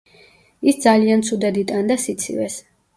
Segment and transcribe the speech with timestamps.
[0.71, 2.63] ის ძალიან ცუდად იტანს სიცივეს.